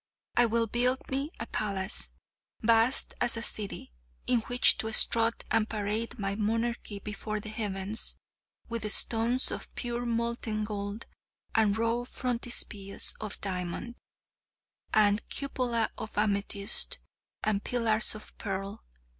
[0.35, 2.11] I will build me a palace,
[2.59, 3.93] vast as a city,
[4.25, 8.17] in which to strut and parade my Monarchy before the Heavens,
[8.67, 11.05] with stones of pure molten gold,
[11.53, 13.93] and rough frontispiece of diamond,
[14.91, 16.97] and cupola of amethyst,
[17.43, 18.83] and pillars of pearl.